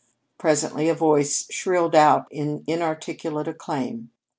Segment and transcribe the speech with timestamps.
[0.39, 4.09] Presently a voice shrilled out in inarticulate acclaim.